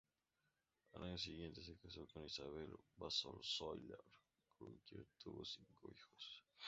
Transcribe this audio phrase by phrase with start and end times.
[0.93, 4.03] Al año siguiente se casó con Isabel Bassols Soler,
[4.57, 6.43] con quien tuvo cinco hijos.